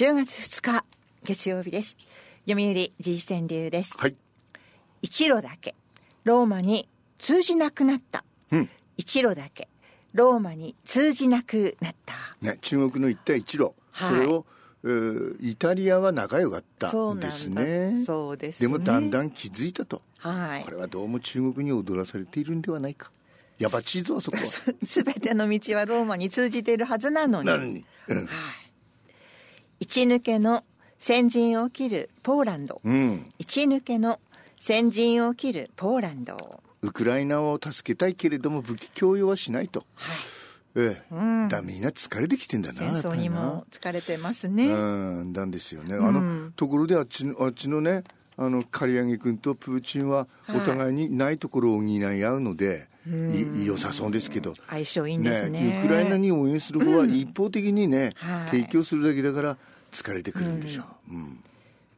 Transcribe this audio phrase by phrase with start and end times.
[0.00, 0.84] 10月2日
[1.24, 1.98] 月曜日です
[2.48, 4.16] 読売時事川柳です、はい。
[5.02, 5.74] 一路だけ
[6.24, 6.88] ローマに
[7.18, 9.68] 通じなくなった、うん一路だけ
[10.14, 14.46] ローマに通じなくなったね、中国の一帯一路、はいそれを、
[14.84, 18.02] えーイタリアは仲良かったんですね。
[18.06, 20.00] そうですでもだんんだん気づいたと。
[20.16, 23.12] はいこれはどうも中国に踊らされているんではないか。
[23.58, 24.44] やばちいぞ、そこは。
[24.82, 27.84] すべての道はローマに通じているはずなのになのに。
[28.08, 28.28] うん。
[29.80, 30.62] 一抜けの
[30.98, 33.32] 先陣を切るポーランド、うん。
[33.38, 34.20] 一抜けの
[34.58, 39.80] 先陣を切るポーランドはウクライナを助けたいけれども武器供与はしないと。
[39.80, 39.82] い
[40.76, 41.14] ええ。
[41.14, 42.78] んだみんな疲れてきてんだな。
[42.78, 44.48] 戦争にも疲れてます。
[44.48, 45.94] ねうん、なんですよね。
[45.94, 48.04] あの、ところであっちの、あっちのね、
[48.36, 54.54] あの、刈り上げ君とプーチンはお互いにないところを補い合うので、い良さそうですけど。
[54.68, 59.56] 相性いいんですねウクライナに応援する方は一方的にね、はい提供するだけだから
[59.92, 61.14] 疲れてくるんでしょう。
[61.14, 61.44] うん。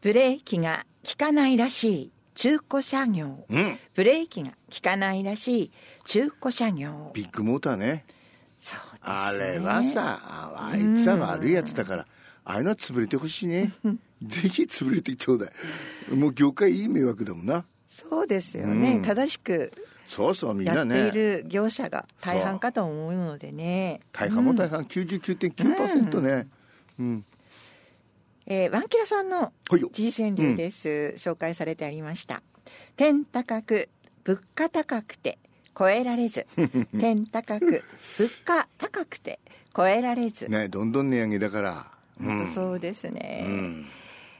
[0.00, 5.70] ブレーキが効かないらしい中古車業、うんブレーキが効かないらしい
[6.04, 8.04] 中古車業ビッグモーターね。
[8.60, 12.06] そうですねあれはさ、ああいつは悪いやつだから、
[12.44, 13.72] ああいうのは潰れてほしいね。
[14.22, 15.46] ぜひ潰れてちょうだ
[16.10, 16.14] い。
[16.14, 17.64] もう業界いい迷惑だもんな。
[17.88, 19.70] そうですよね、正しく
[20.06, 21.10] そうそう、みんやっていなね。
[21.10, 26.46] る業者が大半かと思うのでね大半も大半、99.9%ね。
[26.98, 27.24] うん。
[28.46, 32.42] えーワンキラさんの時事川柳です、紹介されてありました
[32.96, 33.88] 天高く
[34.24, 35.38] 物価高くて
[35.76, 36.46] 超えられず
[36.98, 37.82] 天高く
[38.18, 39.40] 物価高くて
[39.74, 41.90] 超えられず、ね、どんどん値上げだから。
[42.20, 42.54] うん。
[42.54, 43.86] そうですね、うん。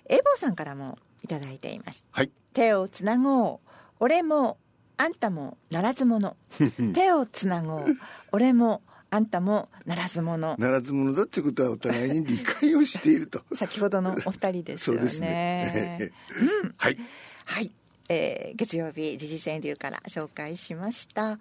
[0.09, 2.31] エボさんからもいただいていますはい。
[2.53, 3.59] 手をつなごう
[3.99, 4.59] 俺も
[4.97, 6.37] あんたもならず者
[6.95, 7.87] 手をつなごう。
[8.33, 13.43] 俺もあんたもならず者ならず者だってことはお互いに理解をしていると。
[13.55, 15.01] 先ほどのお二人ですよね。
[15.01, 16.11] そうですね。
[16.77, 16.99] はい。
[17.47, 17.73] はい、
[18.09, 21.39] えー月曜日時事川柳から紹介しました、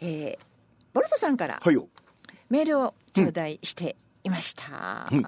[0.00, 0.38] えー
[0.92, 1.60] ボルトさんから。
[2.48, 5.24] メールを頂戴していました、うん。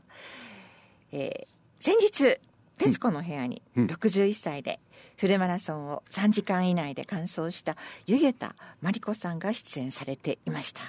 [1.12, 2.38] えー先日
[2.78, 3.86] 『徹子の部屋』にうん。
[3.86, 4.80] 61歳で
[5.16, 10.80] フルマラソンを3時間以内で完走した湯桁真理子さんが出演されていました。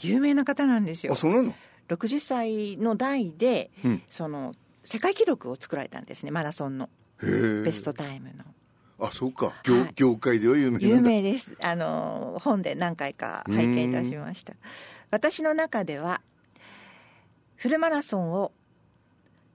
[0.00, 1.12] 有名な方なんですよ。
[1.12, 1.54] あ、そうなの
[1.88, 4.02] ？60歳の代で、うん。
[4.08, 6.88] その世界記録を作られたんですねマラソンの。
[7.20, 8.44] ベストタイムの。
[8.98, 9.54] あ、そうか。
[9.64, 9.92] 業,、はい。
[9.94, 10.78] 業界では有名。
[10.80, 11.56] 有名です。
[11.62, 14.54] あの本で何回か拝見いたしました。
[15.10, 16.22] 私の中では
[17.56, 18.52] フルマラソンを『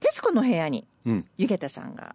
[0.00, 1.24] 徹子の部屋』にうん。
[1.38, 2.14] 湯桁さんが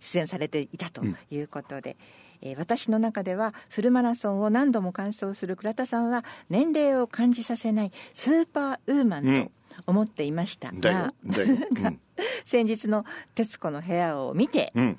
[0.00, 1.96] 出演されていたということで、
[2.40, 11.12] えー私の中ではフルマラソンを何度も完走する倉田さんは年齢を感じさせないスーパーウーマンと思っていましたが、。
[11.24, 12.00] うん。
[12.46, 13.04] 先日の
[13.34, 14.96] 『徹子の部屋』を見て、うん。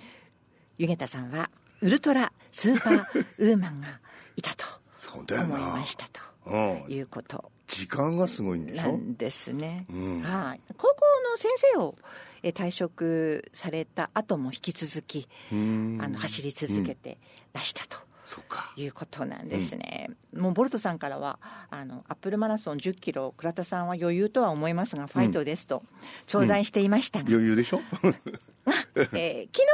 [0.78, 1.50] 湯桁さんは
[1.82, 3.88] ウルトラスーパーウーマンが
[4.36, 4.66] いたと。
[5.16, 5.24] 思
[5.58, 6.58] いましたとう
[6.90, 6.92] ん。
[6.94, 8.84] いうこと時間がすごいんでしょ？
[8.84, 9.86] なんですね。
[9.90, 10.62] うんはい。
[10.78, 10.96] 高校
[11.32, 11.96] の先生を
[12.44, 17.18] え退職された後も引き続きうんあの走り続けて
[17.54, 17.98] らしたと。
[18.26, 18.72] そっか。
[18.76, 21.40] いうことなんですね、もうボルトさんからは
[21.72, 25.82] あのアップルマラソン1 0キロ倉田さんは余裕とは思いますがファイトですと
[26.28, 27.82] 頂戴していましたが、余裕でしょ？
[29.14, 29.66] えー昨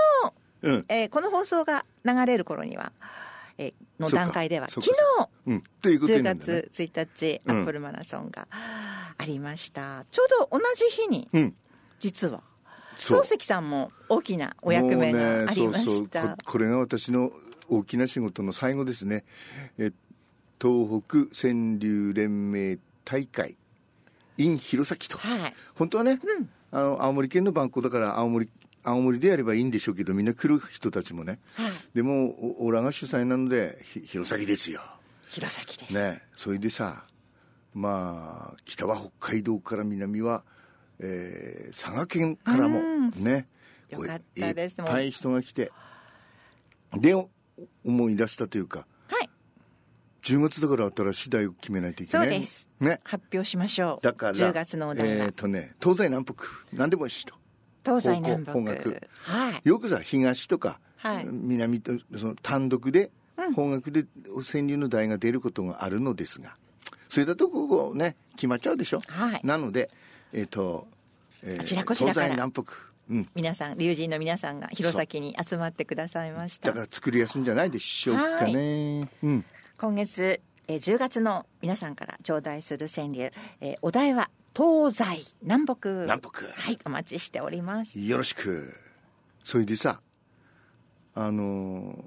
[0.61, 0.85] 日、うん。
[0.89, 2.93] えーこの放送が流れる頃には、
[3.57, 4.93] えーの段階では昨か
[5.45, 5.63] 日うん。
[5.81, 6.63] ということ10になるんだね。
[6.69, 11.55] 月1日、うんアップルマラソンがありましたちょうど同じ日にうん。
[11.99, 12.43] 実は
[12.97, 17.31] 漱石さんも大きなお役目がありまもうねそうそうした、ここれが私の
[17.69, 19.23] 大きな仕事の最後ですね。
[19.77, 19.91] え
[20.61, 23.57] 東北川柳連盟大会
[24.37, 25.17] in 弘前と。
[25.17, 26.19] はい本当はね、
[26.71, 28.49] あの青森県の番号だから青森
[28.85, 31.71] 青森でやればいいんでしょうけどみんな来る人たちもね、はい。
[31.95, 32.29] でも
[32.61, 34.81] おオラが主催なのでひ弘前ですよ。
[35.27, 36.21] 弘前です、ね。
[36.35, 37.03] それでさ
[37.73, 40.43] まあ北は北海道から南は、
[40.99, 42.79] えー佐賀県からも
[43.17, 43.47] ね。
[43.89, 44.75] よかったです。
[44.79, 45.71] いっぱい人が来て。
[46.93, 47.29] でお
[47.83, 49.29] 思い出したというかはい。
[50.21, 52.27] 10月だから新しい題を決めないといけない。
[52.29, 52.69] そうです。
[52.79, 52.99] ね。
[53.03, 54.05] 発表しましょう。
[54.05, 56.35] だから10月のお題は、えっ、とね東西南北
[56.73, 57.33] 何でもいいしと
[57.85, 58.95] 東西南北方角。
[59.23, 59.61] はい。
[59.63, 61.25] よくさ東とか、はい。
[61.25, 63.11] 南とその単独で、
[63.53, 64.05] 方角で
[64.43, 66.55] 川柳の題が出ることがあるのですが
[67.09, 69.41] それだとここね決まっちゃうでしょ、はい。
[69.43, 69.89] なので
[70.33, 70.87] えっ、と、
[71.43, 72.63] えー東西南北。
[73.09, 73.29] うん。
[73.35, 76.69] 皆さん龍神の皆さんが弘前に集まってくださいました。
[76.69, 79.07] だから作りやすいんじゃないでしょうかね。
[79.23, 79.45] うん。
[79.77, 85.89] 今月、えー10月の皆さんから頂戴する川柳、えーお題は東西南北。
[86.03, 86.45] 南北。
[86.55, 87.99] はいお待ちしております。
[87.99, 88.73] よろしく。
[89.43, 90.01] それでさ
[91.13, 92.05] あの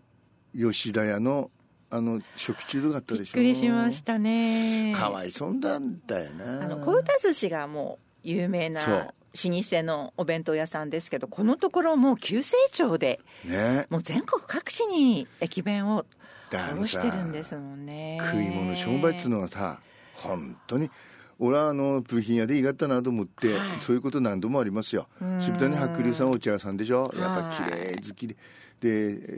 [0.57, 1.51] 吉田屋の
[1.91, 3.41] あの食中毒あったでしょ？
[3.41, 4.95] びっくりしましたね。
[4.97, 6.65] かわいそうなんだよな。
[6.65, 8.95] あの小唄寿司がもう有名な老
[9.35, 13.87] 舗のお弁当屋さんですけどこのところもう急成長でね。
[13.89, 16.05] もう全国各地に駅弁を
[16.51, 18.19] 卸してるんですもんね。
[18.23, 19.81] 食い物商売っつうのはさ
[20.15, 20.91] 本当に
[21.39, 23.59] 俺はあの部品屋でいいがったなと思って、はい。
[23.81, 25.09] そういうこと何度もありますよ。
[25.39, 27.11] 渋谷白龍さんお茶屋さんでしょ。
[27.15, 28.35] やっぱはい綺麗好きで。
[28.35, 28.89] で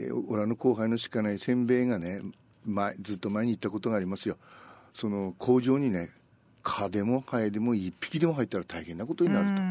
[0.07, 2.21] えー俺の後輩のしかないせんべいがね
[2.65, 4.37] 前ずっと前に行ったことがありますよ。
[4.93, 6.09] その工場にね
[6.63, 9.61] 蚊でもハエでも一匹でも入ったら大変なことになると。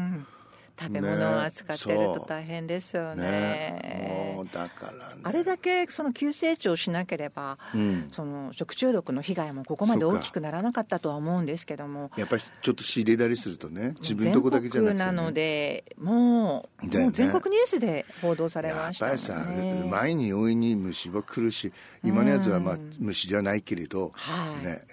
[0.79, 3.23] うん食べ物を扱ってるねと大変ですよね。
[3.23, 5.21] ねもうだからね。
[5.23, 8.07] あれだけその急成長しなければ、うん。
[8.11, 12.11] その食中毒の被害もここまで大きくならなかったとは思うんですけども。
[12.17, 21.71] やっぱりちょっと仕入れたりするとね自分のとこだけじゃなくて、ね、全国なのでもう,、もう全国ニュースで報道されやましたもんっぱりさ、ねうまい匂いに虫は来るし
[22.03, 24.65] 今のやつはまあ虫じゃないけれど、はい。
[24.65, 24.83] ね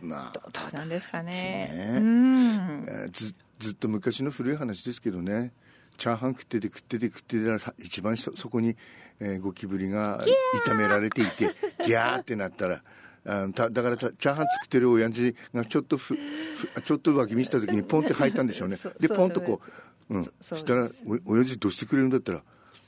[0.00, 1.70] まあどうなんですかね。
[1.72, 1.98] ね。
[1.98, 2.84] うん。
[2.88, 5.52] えーずずっと昔の古い話ですけどね。
[5.96, 8.76] チャーハン食ってて食ってて食ってたら一番そそこに、
[9.20, 10.24] えーゴキブリが
[10.64, 11.50] 炒められていて
[11.84, 12.82] ギャーってなったら
[13.26, 16.16] あのただからたチャーハン作ってる親父がちょっとふ
[16.54, 18.76] ふちょっと脇見した時にポンって吐いたんでしょうね。
[18.78, 19.60] そでポンとこ
[20.08, 22.42] う、うん、そそしたらお親父どうしてくれるんだったら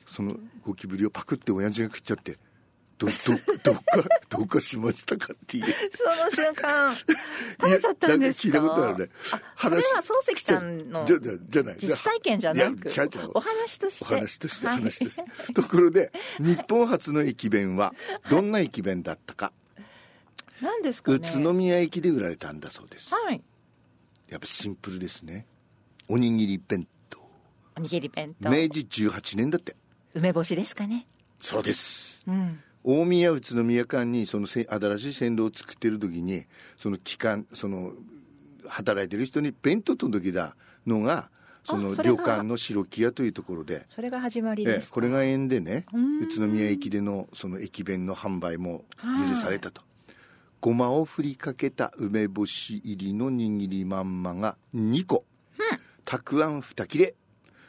[0.06, 2.38] そのゴキブリをパクって親父が食っちゃって
[3.00, 3.12] どど
[3.64, 3.82] どっか
[4.28, 5.64] どうかしましたかっていう。
[5.96, 7.06] その瞬間食
[7.70, 8.48] べちゃったんですか？
[8.48, 9.10] 聞いたことあるね。
[9.32, 11.76] あそれは漱石さんのじゃじゃじゃない。
[11.78, 12.90] 実体験じゃなく
[13.34, 14.04] お話として。
[14.04, 14.76] お話としてはい。
[14.76, 15.16] 話とし
[15.46, 17.94] て、ところで日本初の駅弁は
[18.28, 19.52] どんな駅弁だったか、
[20.60, 21.16] 何ですかね？
[21.16, 23.14] 宇都宮駅で売られたんだそうです。
[23.14, 23.42] はい。
[24.28, 25.46] やっぱシンプルですね。
[26.06, 27.18] おにぎり弁当。
[27.76, 28.50] おにぎり弁当。
[28.50, 29.74] 明治18年だって。
[30.14, 31.06] 梅干しですかね。
[31.38, 32.22] そうです。
[32.28, 36.44] うん大宮宇都宮間にそのせ新しい線路を作ってる時に
[36.76, 37.92] その機関その
[38.68, 40.56] 働いてる人に弁当届けた
[40.86, 41.30] のが
[41.64, 44.94] その旅館の白木屋というところでそれが始まりええですか。
[44.94, 46.20] これが縁でねうん。
[46.20, 48.84] 宇都宮駅でのその駅弁の販売も
[49.28, 49.82] 許されたと、
[50.60, 55.24] ごまをふりかけた梅干し入りの握りまんまが2個、
[56.04, 57.14] たくあん2切れ。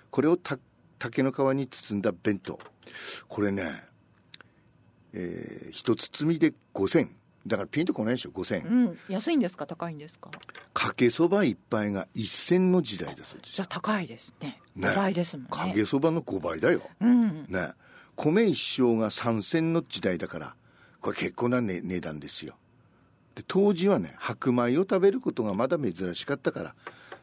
[0.09, 0.57] これをた
[0.97, 2.59] 竹の皮に包んだ弁当。
[3.27, 3.90] これね
[5.13, 7.09] えー、一包みで5000
[7.47, 8.99] だからピンとこないでしょ5000、うん。
[9.09, 9.65] 安いんですか？
[9.65, 10.29] 高いんですか？
[10.73, 13.55] かけそば一杯が1000の時代だそうです。
[13.55, 14.59] じゃあ高いですね。
[14.75, 14.89] ね。
[14.89, 15.49] 5倍ですもんね。
[15.51, 17.45] かけそばの5倍だよ、うん。
[17.47, 17.71] ね。
[18.15, 20.55] 米一升が3銭の時代だから
[20.99, 22.55] これ結構な、ね、値段ですよ。
[23.33, 26.75] で当時はね白米を食べることがまだ珍しかったから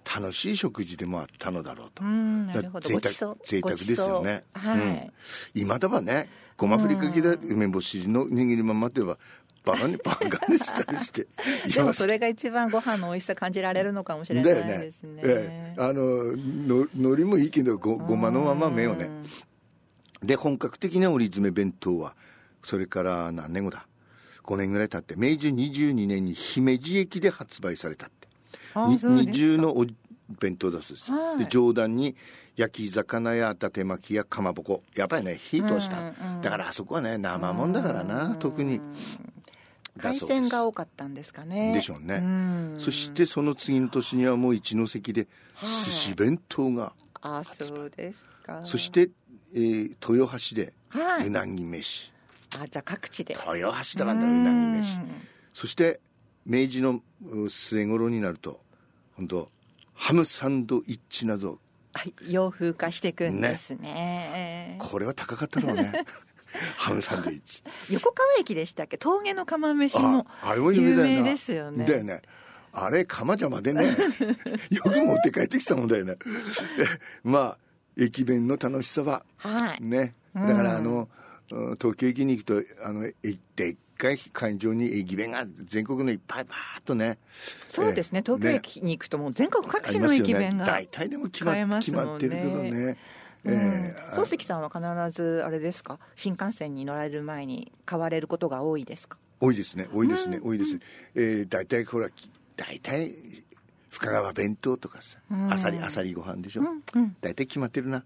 [0.05, 2.89] 楽しい食事でもあったのだろうと、うんなだるほど。
[2.89, 4.45] 贅沢贅沢ですよね。
[4.55, 4.83] はいう。
[4.83, 5.13] ん、
[5.55, 9.19] 今だばねごまふりかけた梅干しの握りまんまって言えば
[9.65, 11.27] バカにバカにしたりして
[11.75, 15.23] でもそれが一番ご飯の美味しさ感じられるのかもしれないですね。
[15.25, 15.81] ええ。
[15.81, 16.03] あの
[16.37, 19.11] の海苔もいいけどごごまのまま目をね。
[20.23, 22.17] で本格的な折り詰め弁当は
[22.63, 23.87] それから何年後だ
[24.43, 28.11] ？5年ぐらい経って明治22年に姫路駅で発売された
[28.75, 29.87] 二重のお
[30.41, 31.39] 弁当だそうです、はい。
[31.39, 32.17] で上段に
[32.57, 34.83] 焼き魚や伊達巻きやかまぼこ。
[34.97, 38.81] やっぱりね火通した、だからあそこはね生もんだからな特に。
[39.97, 40.41] だ海そうです。
[40.41, 41.73] 鮮が多かったんですかね。
[41.73, 42.19] でしょうね。
[42.19, 42.75] ん。
[42.79, 45.27] そしてその次の年にはもう一関で
[45.61, 48.61] 寿司弁当があそうですか。
[48.65, 49.11] そして、
[49.55, 51.27] えー豊橋ではい。
[51.27, 52.13] うなぎ飯、
[52.61, 53.35] あじゃあ各地で。
[53.35, 55.01] 豊橋だなんだうなぎ飯。
[55.53, 56.01] そして
[56.49, 57.01] 明治の
[57.31, 58.61] う末頃になると
[59.17, 59.49] 本当
[59.95, 61.59] ハムサンドイッチなど
[61.93, 64.77] はい洋風化していくんですね。
[64.81, 65.93] これは高かったろうね。
[66.79, 67.63] ハムサンドイッチ。
[67.91, 68.97] 横川駅でしたっけ？
[68.99, 71.85] 峠の釜飯もああれも有名ですよね。
[71.85, 72.23] だよね。
[72.73, 73.85] あれ釜邪魔でね
[74.71, 76.17] よく持って帰ってきたもんだよね。
[76.25, 76.85] え
[77.25, 77.59] まあ
[77.97, 79.83] 駅弁の楽しさははい。
[79.83, 80.15] ね。
[80.35, 81.09] だからあの、
[81.51, 81.77] うん。
[81.81, 83.15] 東京駅に行くとあのえ
[83.57, 87.19] でっかい会場に駅弁が全国のいっぱいバーっとね
[87.67, 88.21] そうですね。
[88.21, 92.99] ええ東京駅に行くともう全国各地の駅弁が大体でも決ま決まってるけどね。
[93.45, 93.55] うん。
[93.55, 95.99] ええ漱石さんは必ずあれですか？
[96.15, 99.19] 新幹線に乗られる前に買われることが多いですか？
[99.41, 99.89] 多いですね。
[99.93, 100.81] 多いですね、多いです、
[101.15, 103.15] えー、大体ほらき大体
[103.91, 105.19] 深川弁当とかさ
[105.51, 106.63] あさりあさりご飯でしょ、
[107.21, 108.05] 大体決まってるな。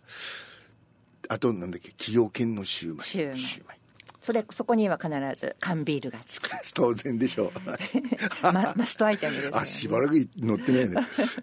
[1.28, 3.06] あとなんだっけ崎陽軒のシューマイ。
[3.06, 3.76] シューマイ。
[3.76, 3.81] イ
[4.22, 6.48] それそこには必ず缶ビールがつく。
[6.74, 7.52] 当然でしょう。
[8.52, 10.96] まマストアイテムです、ね、あしばらく乗ってないね。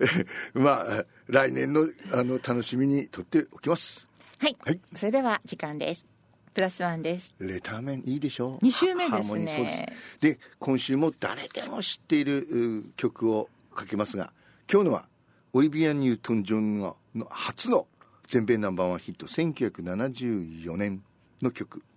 [0.55, 4.07] まあ来年のあの楽しみにとっておきます。
[4.37, 4.79] はい、はい。
[4.95, 6.05] それでは時間です。
[6.53, 7.35] プラスワンです。
[7.39, 8.59] レターメンいいでしょう。
[8.61, 9.85] 二週目ですね。
[10.21, 14.31] で今週も誰でも知っているう曲をかけますが
[14.71, 15.09] 今日のは
[15.51, 16.95] オリビア・ニュートン・ジョンの
[17.29, 17.87] 初の
[18.25, 21.03] 全米ナンバーワンヒット1974年
[21.41, 21.79] の曲。
[21.79, 21.88] はい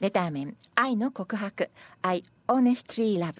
[0.00, 1.70] レターメン愛の告白
[2.02, 3.34] I honestly love